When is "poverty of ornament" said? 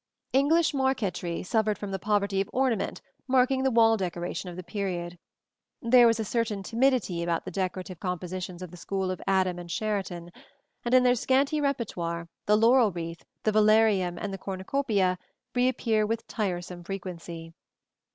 1.99-3.03